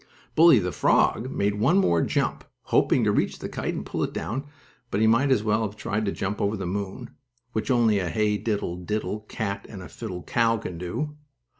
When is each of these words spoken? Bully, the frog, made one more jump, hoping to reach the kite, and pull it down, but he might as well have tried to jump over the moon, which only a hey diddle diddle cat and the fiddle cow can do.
Bully, 0.33 0.57
the 0.57 0.71
frog, 0.71 1.29
made 1.29 1.59
one 1.59 1.77
more 1.77 2.01
jump, 2.01 2.43
hoping 2.63 3.03
to 3.03 3.11
reach 3.11 3.37
the 3.37 3.47
kite, 3.47 3.75
and 3.75 3.85
pull 3.85 4.01
it 4.01 4.13
down, 4.13 4.45
but 4.89 4.99
he 4.99 5.05
might 5.05 5.29
as 5.29 5.43
well 5.43 5.61
have 5.61 5.75
tried 5.75 6.05
to 6.05 6.11
jump 6.11 6.41
over 6.41 6.57
the 6.57 6.65
moon, 6.65 7.11
which 7.51 7.69
only 7.69 7.99
a 7.99 8.09
hey 8.09 8.39
diddle 8.39 8.77
diddle 8.77 9.19
cat 9.29 9.67
and 9.69 9.83
the 9.83 9.87
fiddle 9.89 10.23
cow 10.23 10.57
can 10.57 10.79
do. 10.79 11.17